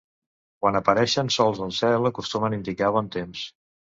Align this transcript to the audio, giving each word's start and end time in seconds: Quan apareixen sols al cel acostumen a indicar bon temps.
Quan 0.63 0.77
apareixen 0.79 1.29
sols 1.35 1.59
al 1.65 1.75
cel 1.81 2.09
acostumen 2.11 2.57
a 2.57 2.59
indicar 2.61 2.91
bon 2.97 3.13
temps. 3.17 3.45